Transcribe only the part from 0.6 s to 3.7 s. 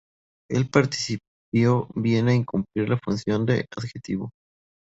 participio viene a cumplir la función de